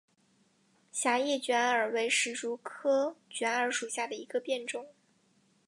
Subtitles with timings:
[0.91, 4.87] 狭叶卷耳为石竹科卷耳属下的一个变种。